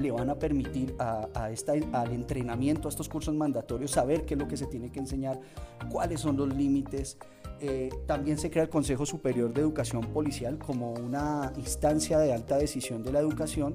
le 0.00 0.10
van 0.10 0.30
a 0.30 0.34
permitir 0.34 0.94
a, 0.98 1.50
esta, 1.50 1.72
al 1.92 2.12
entrenamiento, 2.12 2.88
a 2.88 2.90
estos 2.90 3.08
cursos 3.08 3.34
mandatorios, 3.34 3.90
saber 3.90 4.24
qué 4.24 4.34
es 4.34 4.40
lo 4.40 4.48
que 4.48 4.56
se 4.56 4.66
tiene 4.66 4.90
que 4.90 5.00
enseñar, 5.00 5.40
cuáles 5.90 6.20
son 6.20 6.36
los 6.36 6.54
límites. 6.54 7.18
Eh, 7.60 7.90
también 8.06 8.38
se 8.38 8.50
crea 8.50 8.62
el 8.64 8.68
Consejo 8.68 9.04
Superior 9.04 9.52
de 9.52 9.60
Educación 9.60 10.02
Policial 10.02 10.58
como 10.58 10.92
una 10.92 11.52
instancia 11.56 12.18
de 12.18 12.32
alta 12.32 12.56
decisión 12.56 13.02
de 13.02 13.12
la 13.12 13.18
educación 13.18 13.74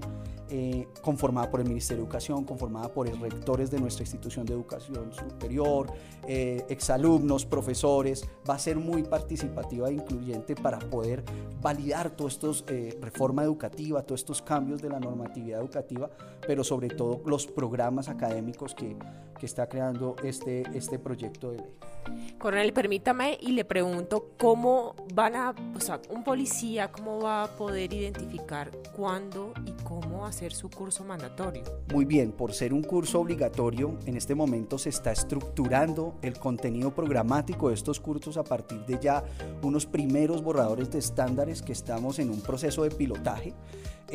eh, 0.49 0.87
conformada 1.01 1.49
por 1.51 1.59
el 1.59 1.67
Ministerio 1.67 2.03
de 2.03 2.05
Educación, 2.05 2.45
conformada 2.45 2.87
por 2.93 3.07
rectores 3.19 3.71
de 3.71 3.79
nuestra 3.79 4.03
institución 4.03 4.45
de 4.45 4.53
educación 4.53 5.11
superior, 5.11 5.91
eh, 6.27 6.63
exalumnos, 6.69 7.45
profesores. 7.45 8.25
Va 8.49 8.53
a 8.53 8.59
ser 8.59 8.77
muy 8.77 9.03
participativa 9.03 9.89
e 9.89 9.93
incluyente 9.93 10.55
para 10.55 10.79
poder 10.79 11.23
validar 11.61 12.11
todos 12.11 12.33
estos 12.33 12.65
reforma 13.01 13.43
educativa, 13.43 14.03
todos 14.03 14.21
estos 14.21 14.41
cambios 14.41 14.81
de 14.81 14.89
la 14.89 14.99
normatividad 14.99 15.59
educativa, 15.59 16.09
pero 16.47 16.63
sobre 16.63 16.87
todo 16.87 17.21
los 17.25 17.47
programas 17.47 18.07
académicos 18.07 18.73
que, 18.75 18.95
que 19.37 19.45
está 19.45 19.67
creando 19.67 20.15
este, 20.23 20.63
este 20.73 20.99
proyecto 20.99 21.51
de 21.51 21.57
ley. 21.57 21.92
Coronel, 22.38 22.74
permítame 22.74 23.38
y 23.39 23.53
le 23.53 23.65
pregunto 23.65 24.31
cómo 24.38 24.95
van 25.13 25.36
a, 25.36 25.55
o 25.75 25.79
sea, 25.79 26.01
un 26.10 26.24
policía, 26.24 26.91
cómo 26.91 27.19
va 27.22 27.43
a 27.43 27.48
poder 27.55 27.93
identificar 27.93 28.72
cuándo 28.95 29.53
y 29.65 29.72
cómo 29.83 30.25
hacer 30.25 30.53
su 30.53 30.69
curso 30.69 31.03
mandatorio. 31.03 31.63
Muy 31.93 32.05
bien, 32.05 32.31
por 32.31 32.53
ser 32.53 32.74
un 32.74 32.83
curso 32.83 33.19
obligatorio, 33.19 33.98
en 34.05 34.17
este 34.17 34.36
momento 34.36 34.77
se 34.77 34.89
está 34.89 35.12
estructurando 35.12 36.15
el 36.22 36.38
contenido 36.38 36.93
programático 36.93 37.69
de 37.69 37.75
estos 37.75 38.00
cursos 38.00 38.38
a 38.38 38.43
partir 38.43 38.86
de 38.86 39.00
ya 39.00 39.24
unos 39.62 39.86
primeros 39.86 40.43
borradores 40.43 40.91
de 40.91 41.00
estándares 41.00 41.62
que 41.62 41.72
estamos 41.72 42.19
en 42.19 42.29
un 42.29 42.41
proceso 42.41 42.83
de 42.83 42.91
pilotaje. 42.91 43.53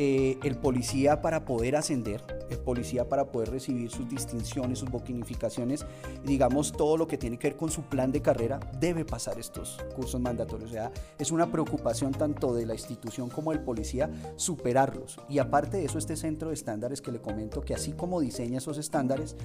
Eh, 0.01 0.39
el 0.43 0.55
policía 0.55 1.21
para 1.21 1.43
poder 1.43 1.75
ascender, 1.75 2.23
el 2.49 2.57
policía 2.59 3.09
para 3.09 3.33
poder 3.33 3.51
recibir 3.51 3.91
sus 3.91 4.07
distinciones, 4.07 4.79
sus 4.79 4.89
bonificaciones, 4.89 5.85
digamos 6.23 6.71
todo 6.71 6.95
lo 6.95 7.05
que 7.05 7.17
tiene 7.17 7.37
que 7.37 7.49
ver 7.49 7.57
con 7.57 7.69
su 7.69 7.81
plan 7.81 8.09
de 8.09 8.21
carrera, 8.21 8.61
debe 8.79 9.03
pasar 9.03 9.37
estos 9.37 9.77
cursos 9.97 10.21
mandatorios. 10.21 10.69
O 10.69 10.73
sea, 10.73 10.93
es 11.17 11.33
una 11.33 11.51
preocupación 11.51 12.13
tanto 12.13 12.53
de 12.53 12.65
la 12.65 12.75
institución 12.75 13.29
como 13.29 13.51
del 13.51 13.59
policía 13.59 14.09
superarlos. 14.37 15.19
Y 15.27 15.39
aparte 15.39 15.75
de 15.75 15.83
eso, 15.83 15.97
este 15.97 16.15
centro 16.15 16.47
de 16.47 16.53
estándares 16.53 17.01
que 17.01 17.11
le 17.11 17.19
comento, 17.19 17.59
que 17.59 17.73
así 17.73 17.91
como 17.91 18.21
diseña 18.21 18.59
esos 18.59 18.77
estándares, 18.77 19.35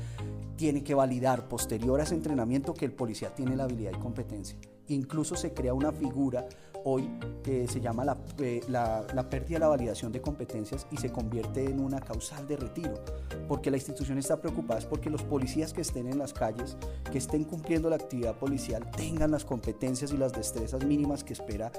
tiene 0.54 0.84
que 0.84 0.94
validar 0.94 1.48
posterior 1.48 1.98
a 1.98 2.04
ese 2.04 2.14
entrenamiento 2.14 2.74
que 2.74 2.84
el 2.84 2.92
policía 2.92 3.34
tiene 3.34 3.56
la 3.56 3.64
habilidad 3.64 3.90
y 3.92 3.98
competencia. 3.98 4.56
Incluso 4.86 5.34
se 5.34 5.52
crea 5.52 5.74
una 5.74 5.90
figura 5.90 6.46
hoy 6.84 7.08
se 7.44 7.80
llama 7.80 8.16
eh, 8.38 8.60
la, 8.68 9.04
la, 9.12 9.28
pérdida 9.28 9.56
de 9.56 9.60
la 9.60 9.68
validación 9.68 10.12
de 10.12 10.20
competencias 10.20 10.86
y 10.90 10.96
se 10.96 11.12
convierte 11.12 11.64
en 11.64 11.78
una 11.78 12.00
causal 12.00 12.46
de 12.46 12.56
retiro, 12.56 12.94
porque 13.48 13.70
la 13.70 13.76
institución 13.76 14.18
está 14.18 14.40
preocupada 14.40 14.80
porque 14.88 15.10
los 15.10 15.22
policías 15.22 15.72
que 15.72 15.82
estén 15.82 16.08
en 16.08 16.18
las 16.18 16.32
calles, 16.32 16.76
que 17.12 17.18
estén 17.18 17.44
cumpliendo 17.44 17.90
la 17.90 17.96
actividad 17.96 18.36
policial, 18.36 18.90
tengan 18.90 19.30
las 19.30 19.44
competencias 19.44 20.12
y 20.12 20.16
las 20.16 20.32
destrezas 20.32 20.84
mínimas 20.84 21.22
que 21.22 21.34
espera 21.34 21.70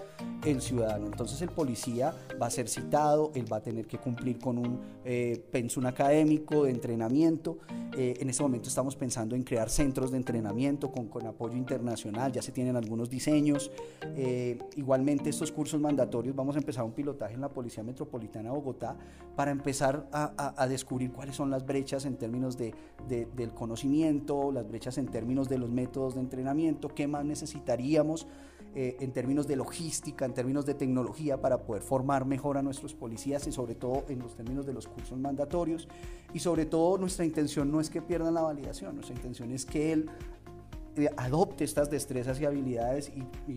el 0.46 0.62
ciudadano. 0.62 1.08
Entonces 1.08 1.42
el 1.42 1.50
policía 1.50 2.14
va 2.40 2.48
a 2.48 2.52
ser 2.52 2.68
citado, 2.70 3.32
él 3.34 3.52
va 3.52 3.58
a 3.58 3.64
tener 3.64 3.88
que 3.88 3.98
cumplir 3.98 4.38
con 4.38 4.58
un 4.58 4.80
eh, 5.04 5.44
pensum 5.52 5.86
académico 5.88 6.66
de 6.66 6.72
entrenamiento. 6.72 7.58
Eh, 7.98 8.16
en 8.20 8.30
este 8.30 8.44
momento 8.44 8.70
estamos 8.70 8.96
pensando 8.96 9.36
en 9.36 9.44
crear 9.44 9.70
centros 9.70 10.12
de 10.12 10.18
entrenamiento 10.18 10.92
con, 10.92 11.08
con 11.08 11.26
apoyo 11.26 11.56
internacional, 11.56 12.32
ya 12.32 12.42
se 12.42 12.52
tienen 12.52 12.76
algunos 12.76 13.10
diseños. 13.10 13.72
igual 14.76 14.95
Igualmente 14.96 15.30
estos 15.30 15.52
cursos 15.52 15.82
mandatorios 15.82 16.34
vamos 16.34 16.56
a 16.56 16.60
empezar 16.60 16.86
un 16.86 16.94
pilotaje 16.94 17.34
en 17.34 17.42
la 17.42 17.50
Policía 17.50 17.84
Metropolitana 17.84 18.50
de 18.50 18.56
Bogotá 18.56 18.96
para 19.36 19.52
empezar 19.52 20.08
a, 20.14 20.68
descubrir 20.70 21.12
cuáles 21.12 21.36
son 21.36 21.52
las 21.52 21.66
brechas 21.66 22.06
en 22.06 22.16
términos 22.16 22.58
de, 22.58 22.74
del 23.10 23.54
conocimiento, 23.54 24.54
las 24.54 24.66
brechas 24.66 24.98
en 24.98 25.08
términos 25.08 25.50
de 25.50 25.58
los 25.58 25.70
métodos 25.70 26.16
de 26.16 26.22
entrenamiento, 26.22 26.88
qué 26.96 27.08
más 27.08 27.26
necesitaríamos 27.26 28.26
eh, 28.74 28.96
en 29.02 29.12
términos 29.12 29.48
de 29.48 29.58
logística, 29.58 30.24
en 30.24 30.34
términos 30.34 30.66
de 30.66 30.76
tecnología 30.76 31.42
para 31.42 31.58
poder 31.62 31.82
formar 31.82 32.26
mejor 32.26 32.58
a 32.58 32.62
nuestros 32.62 32.94
policías 32.94 33.46
y 33.48 33.52
sobre 33.52 33.76
todo 33.76 34.06
en 34.08 34.20
los 34.20 34.36
términos 34.36 34.66
de 34.66 34.72
los 34.72 34.88
cursos 34.88 35.20
mandatorios. 35.20 35.90
Y 36.34 36.40
sobre 36.40 36.66
todo 36.66 36.98
nuestra 36.98 37.26
intención 37.26 37.70
no 37.70 37.82
es 37.82 37.90
que 37.90 38.02
pierdan 38.02 38.34
la 38.34 38.44
validación, 38.44 38.96
nuestra 38.96 39.14
intención 39.14 39.52
es 39.52 39.66
que 39.66 39.92
él 39.92 40.10
adopte 41.18 41.64
estas 41.64 41.90
destrezas 41.90 42.40
y 42.40 42.46
habilidades 42.46 43.12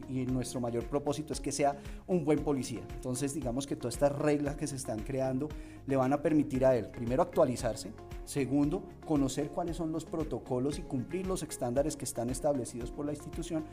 y, 0.09 0.27
nuestro 0.27 0.61
mayor 0.61 0.85
propósito 0.85 1.33
es 1.33 1.41
que 1.41 1.53
sea 1.53 1.77
un 2.07 2.25
buen 2.25 2.41
policía. 2.41 2.81
Entonces 2.95 3.35
digamos 3.35 3.67
que 3.67 3.77
todas 3.77 3.95
estas 3.95 4.13
reglas 4.13 4.57
que 4.57 4.67
se 4.67 4.77
están 4.77 5.01
creando 5.01 5.49
le 5.87 5.97
van 5.97 6.13
a 6.13 6.23
permitir 6.23 6.65
a 6.65 6.77
él, 6.77 6.87
primero, 6.87 7.23
actualizarse, 7.23 7.93
segundo, 8.25 8.83
conocer 9.07 9.51
cuáles 9.51 9.77
son 9.77 9.91
los 9.93 10.05
protocolos 10.05 10.79
y 10.79 10.83
cumplir 10.83 11.27
los 11.27 11.43
estándares 11.43 11.97
que 11.97 12.05
están 12.05 12.31
establecidos 12.31 12.91
por 12.91 13.07
la 13.07 13.13
institución 13.13 13.65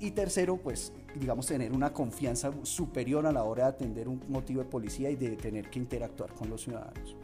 y 0.00 0.12
tercero, 0.12 0.56
pues 0.56 0.92
digamos 1.14 1.46
tener 1.46 1.72
una 1.72 1.92
confianza 1.92 2.52
superior 2.62 3.26
a 3.26 3.32
la 3.32 3.44
hora 3.44 3.64
de 3.64 3.70
atender 3.70 4.08
un 4.08 4.22
motivo 4.28 4.62
de 4.62 4.68
policía 4.68 5.10
y 5.10 5.16
de 5.16 5.36
tener 5.36 5.68
que 5.70 5.78
interactuar 5.78 6.32
con 6.32 6.48
los 6.48 6.62
ciudadanos. 6.62 7.16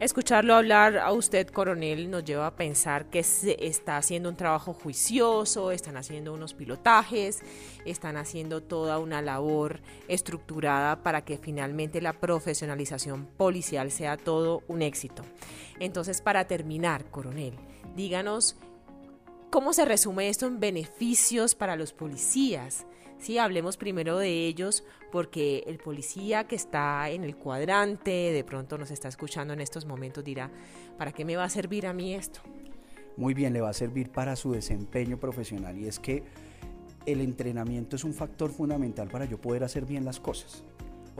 Escucharlo 0.00 0.54
hablar 0.54 0.96
a 0.96 1.10
usted, 1.10 1.48
coronel, 1.48 2.08
nos 2.08 2.24
lleva 2.24 2.46
a 2.46 2.54
pensar 2.54 3.06
que 3.06 3.24
se 3.24 3.66
está 3.66 3.96
haciendo 3.96 4.28
un 4.28 4.36
trabajo 4.36 4.72
juicioso, 4.72 5.72
están 5.72 5.96
haciendo 5.96 6.32
unos 6.32 6.54
pilotajes, 6.54 7.40
están 7.84 8.16
haciendo 8.16 8.62
toda 8.62 9.00
una 9.00 9.22
labor 9.22 9.80
estructurada 10.06 11.02
para 11.02 11.24
que 11.24 11.36
finalmente 11.36 12.00
la 12.00 12.12
profesionalización 12.12 13.26
policial 13.26 13.90
sea 13.90 14.16
todo 14.16 14.62
un 14.68 14.82
éxito. 14.82 15.24
Entonces, 15.80 16.20
para 16.20 16.46
terminar, 16.46 17.06
coronel, 17.10 17.54
díganos 17.96 18.56
cómo 19.50 19.72
se 19.72 19.84
resume 19.84 20.28
esto 20.28 20.46
en 20.46 20.60
beneficios 20.60 21.54
para 21.54 21.76
los 21.76 21.92
policías. 21.92 22.86
Sí, 23.18 23.38
hablemos 23.38 23.76
primero 23.76 24.18
de 24.18 24.46
ellos 24.46 24.84
porque 25.10 25.64
el 25.66 25.78
policía 25.78 26.46
que 26.46 26.54
está 26.54 27.10
en 27.10 27.24
el 27.24 27.36
cuadrante, 27.36 28.10
de 28.10 28.44
pronto 28.44 28.78
nos 28.78 28.90
está 28.90 29.08
escuchando 29.08 29.54
en 29.54 29.60
estos 29.60 29.86
momentos, 29.86 30.22
dirá, 30.22 30.50
¿para 30.96 31.12
qué 31.12 31.24
me 31.24 31.36
va 31.36 31.44
a 31.44 31.50
servir 31.50 31.86
a 31.86 31.92
mí 31.92 32.14
esto? 32.14 32.40
Muy 33.16 33.34
bien, 33.34 33.52
le 33.52 33.60
va 33.60 33.70
a 33.70 33.74
servir 33.74 34.10
para 34.10 34.36
su 34.36 34.52
desempeño 34.52 35.18
profesional 35.18 35.76
y 35.76 35.88
es 35.88 35.98
que 35.98 36.22
el 37.06 37.20
entrenamiento 37.20 37.96
es 37.96 38.04
un 38.04 38.14
factor 38.14 38.50
fundamental 38.50 39.08
para 39.08 39.24
yo 39.24 39.40
poder 39.40 39.64
hacer 39.64 39.84
bien 39.84 40.04
las 40.04 40.20
cosas. 40.20 40.62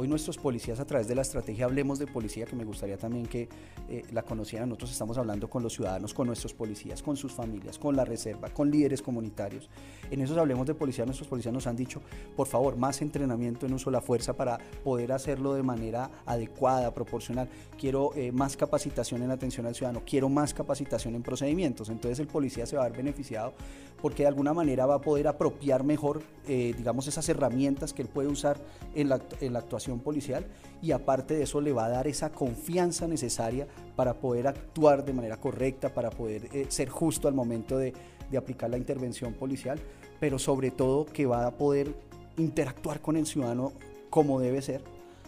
Hoy 0.00 0.06
nuestros 0.06 0.38
policías 0.38 0.78
a 0.78 0.84
través 0.84 1.08
de 1.08 1.16
la 1.16 1.22
estrategia 1.22 1.64
Hablemos 1.64 1.98
de 1.98 2.06
Policía, 2.06 2.46
que 2.46 2.54
me 2.54 2.64
gustaría 2.64 2.96
también 2.96 3.26
que 3.26 3.48
eh, 3.88 4.04
la 4.12 4.22
conocieran, 4.22 4.68
nosotros 4.68 4.92
estamos 4.92 5.18
hablando 5.18 5.50
con 5.50 5.60
los 5.60 5.72
ciudadanos, 5.72 6.14
con 6.14 6.28
nuestros 6.28 6.54
policías, 6.54 7.02
con 7.02 7.16
sus 7.16 7.32
familias, 7.32 7.80
con 7.80 7.96
la 7.96 8.04
reserva, 8.04 8.48
con 8.48 8.70
líderes 8.70 9.02
comunitarios. 9.02 9.68
En 10.08 10.20
esos 10.20 10.38
Hablemos 10.38 10.68
de 10.68 10.74
Policía, 10.74 11.04
nuestros 11.04 11.26
policías 11.26 11.52
nos 11.52 11.66
han 11.66 11.74
dicho, 11.74 12.00
por 12.36 12.46
favor, 12.46 12.76
más 12.76 13.02
entrenamiento 13.02 13.66
en 13.66 13.74
uso 13.74 13.90
de 13.90 13.94
la 13.94 14.00
fuerza 14.00 14.34
para 14.34 14.58
poder 14.84 15.10
hacerlo 15.10 15.54
de 15.54 15.64
manera 15.64 16.12
adecuada, 16.26 16.94
proporcional. 16.94 17.48
Quiero 17.76 18.14
eh, 18.14 18.30
más 18.30 18.56
capacitación 18.56 19.24
en 19.24 19.32
atención 19.32 19.66
al 19.66 19.74
ciudadano, 19.74 20.04
quiero 20.06 20.28
más 20.28 20.54
capacitación 20.54 21.16
en 21.16 21.24
procedimientos. 21.24 21.88
Entonces 21.88 22.20
el 22.20 22.28
policía 22.28 22.66
se 22.66 22.76
va 22.76 22.84
a 22.84 22.88
ver 22.88 22.98
beneficiado 22.98 23.52
porque 24.00 24.22
de 24.22 24.28
alguna 24.28 24.54
manera 24.54 24.86
va 24.86 24.94
a 24.94 25.00
poder 25.00 25.26
apropiar 25.26 25.82
mejor, 25.82 26.22
eh, 26.46 26.72
digamos, 26.76 27.08
esas 27.08 27.28
herramientas 27.28 27.92
que 27.92 28.02
él 28.02 28.08
puede 28.08 28.28
usar 28.28 28.58
en 28.94 29.08
la, 29.08 29.20
en 29.40 29.52
la 29.52 29.58
actuación 29.58 29.87
policial 29.98 30.46
y 30.82 30.92
aparte 30.92 31.34
de 31.34 31.44
eso 31.44 31.60
le 31.60 31.72
va 31.72 31.86
a 31.86 31.88
dar 31.88 32.06
esa 32.06 32.30
confianza 32.30 33.08
necesaria 33.08 33.66
para 33.96 34.14
poder 34.14 34.46
actuar 34.46 35.04
de 35.04 35.12
manera 35.14 35.38
correcta, 35.38 35.92
para 35.92 36.10
poder 36.10 36.48
eh, 36.52 36.66
ser 36.68 36.88
justo 36.88 37.28
al 37.28 37.34
momento 37.34 37.78
de, 37.78 37.94
de 38.30 38.38
aplicar 38.38 38.68
la 38.70 38.76
intervención 38.76 39.32
policial, 39.32 39.80
pero 40.20 40.38
sobre 40.38 40.70
todo 40.70 41.06
que 41.06 41.26
va 41.26 41.46
a 41.46 41.50
poder 41.52 41.94
interactuar 42.36 43.00
con 43.00 43.16
el 43.16 43.26
ciudadano 43.26 43.72
como 44.10 44.40
debe 44.40 44.60
ser 44.62 44.82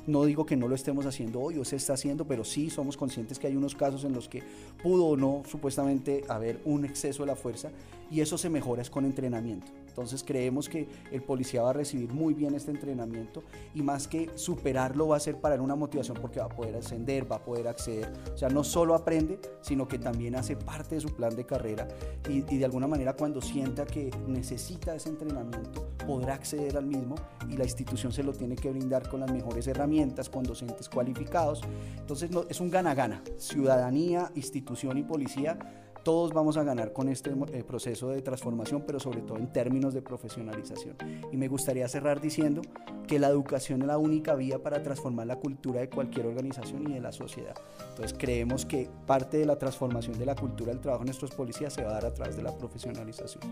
no 0.06 0.24
digo 0.24 0.46
que 0.46 0.56
no 0.56 0.68
lo 0.68 0.74
estemos 0.74 1.06
haciendo 1.06 1.40
hoy 1.40 1.58
o 1.58 1.64
se 1.64 1.76
está 1.76 1.94
haciendo, 1.94 2.24
pero 2.26 2.44
sí 2.44 2.70
somos 2.70 2.96
conscientes 2.96 3.38
que 3.38 3.46
hay 3.46 3.56
unos 3.56 3.74
casos 3.74 4.04
en 4.04 4.12
los 4.12 4.28
que 4.28 4.42
pudo 4.82 5.06
o 5.06 5.16
no 5.16 5.42
supuestamente 5.48 6.24
haber 6.28 6.60
un 6.64 6.84
exceso 6.84 7.22
de 7.22 7.28
la 7.28 7.36
fuerza 7.36 7.70
y 8.10 8.20
eso 8.20 8.38
se 8.38 8.50
mejora 8.50 8.82
es 8.82 8.90
con 8.90 9.04
entrenamiento. 9.04 9.70
Entonces 10.00 10.24
creemos 10.26 10.68
que 10.68 10.88
el 11.10 11.22
policía 11.22 11.62
va 11.62 11.70
a 11.70 11.72
recibir 11.72 12.12
muy 12.12 12.34
bien 12.34 12.54
este 12.54 12.70
entrenamiento 12.70 13.42
y 13.74 13.82
más 13.82 14.08
que 14.08 14.30
superarlo 14.34 15.08
va 15.08 15.16
a 15.16 15.20
ser 15.20 15.36
para 15.36 15.54
él 15.54 15.60
una 15.60 15.76
motivación 15.76 16.16
porque 16.20 16.40
va 16.40 16.46
a 16.46 16.48
poder 16.48 16.76
ascender, 16.76 17.30
va 17.30 17.36
a 17.36 17.44
poder 17.44 17.68
acceder. 17.68 18.10
O 18.34 18.36
sea, 18.36 18.48
no 18.48 18.64
solo 18.64 18.94
aprende, 18.94 19.38
sino 19.60 19.86
que 19.86 19.98
también 19.98 20.36
hace 20.36 20.56
parte 20.56 20.94
de 20.94 21.00
su 21.00 21.08
plan 21.08 21.34
de 21.36 21.44
carrera 21.44 21.86
y, 22.28 22.40
de 22.40 22.64
alguna 22.64 22.86
manera 22.86 23.14
cuando 23.14 23.40
sienta 23.40 23.84
que 23.84 24.10
necesita 24.26 24.94
ese 24.94 25.10
entrenamiento 25.10 25.90
podrá 26.06 26.34
acceder 26.34 26.76
al 26.76 26.86
mismo 26.86 27.14
y 27.48 27.56
la 27.56 27.64
institución 27.64 28.12
se 28.12 28.22
lo 28.22 28.32
tiene 28.32 28.56
que 28.56 28.70
brindar 28.70 29.08
con 29.08 29.20
las 29.20 29.30
mejores 29.30 29.66
herramientas, 29.66 30.28
con 30.30 30.44
docentes 30.44 30.88
cualificados. 30.88 31.60
Entonces 31.98 32.30
es 32.48 32.60
un 32.60 32.70
gana-gana, 32.70 33.22
ciudadanía, 33.36 34.32
institución 34.34 34.98
y 34.98 35.02
policía 35.02 35.58
todos 36.02 36.32
vamos 36.32 36.56
a 36.56 36.64
ganar 36.64 36.92
con 36.92 37.08
este 37.08 37.30
eh, 37.52 37.64
proceso 37.64 38.10
de 38.10 38.22
transformación, 38.22 38.84
pero 38.86 39.00
sobre 39.00 39.22
todo 39.22 39.38
en 39.38 39.52
términos 39.52 39.94
de 39.94 40.02
profesionalización. 40.02 40.96
Y 41.32 41.36
me 41.36 41.48
gustaría 41.48 41.88
cerrar 41.88 42.20
diciendo 42.20 42.62
que 43.06 43.18
la 43.18 43.28
educación 43.28 43.82
es 43.82 43.88
la 43.88 43.98
única 43.98 44.34
vía 44.34 44.62
para 44.62 44.82
transformar 44.82 45.26
la 45.26 45.36
cultura 45.36 45.80
de 45.80 45.90
cualquier 45.90 46.26
organización 46.26 46.88
y 46.88 46.94
de 46.94 47.00
la 47.00 47.12
sociedad. 47.12 47.54
Entonces 47.90 48.16
creemos 48.18 48.64
que 48.64 48.88
parte 49.06 49.38
de 49.38 49.46
la 49.46 49.58
transformación 49.58 50.18
de 50.18 50.26
la 50.26 50.34
cultura 50.34 50.72
del 50.72 50.80
trabajo 50.80 51.04
de 51.04 51.06
nuestros 51.06 51.32
policías 51.32 51.72
se 51.72 51.82
va 51.82 51.90
a 51.90 51.94
dar 51.94 52.06
a 52.06 52.14
través 52.14 52.36
de 52.36 52.42
la 52.42 52.56
profesionalización. 52.56 53.42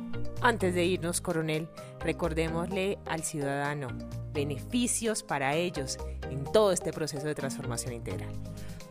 Antes 0.41 0.75
de 0.75 0.85
irnos, 0.85 1.21
coronel, 1.21 1.69
recordémosle 2.01 2.99
al 3.07 3.23
ciudadano 3.25 3.89
beneficios 4.33 5.23
para 5.23 5.57
ellos 5.57 5.99
en 6.31 6.45
todo 6.45 6.73
este 6.73 6.93
proceso 6.93 7.27
de 7.27 7.35
transformación 7.35 7.95
integral 7.95 8.33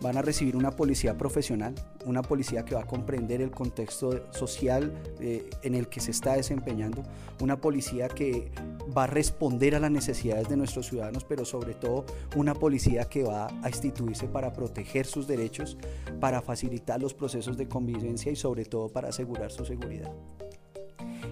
van 0.02 0.18
a 0.18 0.22
recibir 0.22 0.56
una 0.56 0.72
policía 0.72 1.18
profesional, 1.18 1.74
una 2.06 2.22
policía 2.22 2.64
que 2.64 2.76
va 2.76 2.82
a 2.82 2.86
comprender 2.86 3.42
el 3.42 3.52
contexto 3.52 4.32
social 4.32 4.94
eh, 5.20 5.50
en 5.64 5.76
el 5.76 5.88
que 5.88 6.00
se 6.00 6.12
está 6.12 6.36
desempeñando, 6.36 7.04
una 7.42 7.60
policía 7.60 8.08
que 8.08 8.52
va 8.96 9.06
a 9.06 9.08
responder 9.08 9.76
a 9.76 9.80
las 9.80 9.92
necesidades 9.92 10.48
de 10.50 10.58
nuestros 10.58 10.88
ciudadanos, 10.88 11.24
pero 11.24 11.46
sobre 11.46 11.74
todo 11.74 12.06
una 12.36 12.54
policía 12.54 13.06
que 13.06 13.24
va 13.24 13.48
a 13.64 13.70
instituirse 13.70 14.28
para 14.28 14.54
proteger 14.54 15.06
sus 15.06 15.28
derechos, 15.28 15.78
para 16.20 16.42
facilitar 16.42 17.02
los 17.02 17.14
procesos 17.14 17.58
de 17.58 17.68
convivencia 17.68 18.32
y 18.32 18.36
sobre 18.36 18.66
todo 18.66 18.90
para 18.90 19.10
asegurar 19.10 19.52
su 19.52 19.66
seguridad. 19.66 20.12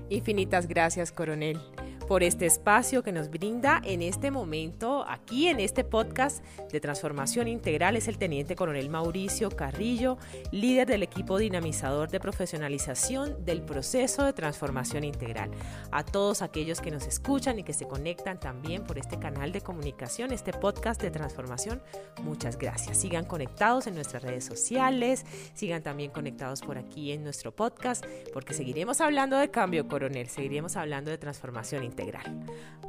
Infinitas 0.10 0.68
gracias, 0.68 1.12
coronel 1.12 1.60
por 2.08 2.22
este 2.22 2.46
espacio 2.46 3.02
que 3.02 3.12
nos 3.12 3.30
brinda 3.30 3.82
en 3.84 4.02
este 4.02 4.30
momento, 4.30 5.06
aquí 5.08 5.48
en 5.48 5.60
este 5.60 5.84
podcast 5.84 6.44
de 6.72 6.80
transformación 6.80 7.48
integral, 7.48 7.96
es 7.96 8.08
el 8.08 8.20
teniente 8.20 8.56
coronel 8.56 8.90
Mauricio 8.90 9.50
Carrillo, 9.50 10.18
líder 10.52 10.88
del 10.88 11.02
equipo 11.02 11.40
dinamizador 11.40 12.10
de 12.10 12.20
profesionalización 12.20 13.44
del 13.44 13.64
proceso 13.64 14.24
de 14.24 14.34
transformación 14.34 15.04
integral. 15.04 15.50
A 15.92 16.04
todos 16.06 16.44
aquellos 16.44 16.80
que 16.80 16.92
nos 16.92 17.08
escuchan 17.08 17.58
y 17.58 17.64
que 17.64 17.74
se 17.74 17.88
conectan 17.88 18.40
también 18.40 18.84
por 18.84 19.00
este 19.00 19.18
canal 19.18 19.52
de 19.52 19.62
comunicación, 19.62 20.32
este 20.32 20.54
podcast 20.54 21.02
de 21.02 21.10
transformación, 21.10 21.82
muchas 22.22 22.58
gracias. 22.58 22.98
Sigan 22.98 23.26
conectados 23.26 23.88
en 23.88 23.96
nuestras 23.96 24.22
redes 24.22 24.46
sociales, 24.46 25.26
sigan 25.56 25.82
también 25.82 26.12
conectados 26.12 26.62
por 26.62 26.78
aquí 26.78 27.12
en 27.12 27.24
nuestro 27.24 27.56
podcast, 27.56 28.06
porque 28.32 28.54
seguiremos 28.54 29.02
hablando 29.02 29.38
de 29.38 29.50
cambio, 29.50 29.88
coronel, 29.88 30.30
seguiremos 30.30 30.76
hablando 30.76 31.10
de 31.10 31.18
transformación 31.18 31.84
integral 31.84 31.95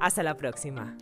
hasta 0.00 0.22
la 0.22 0.36
próxima. 0.36 0.96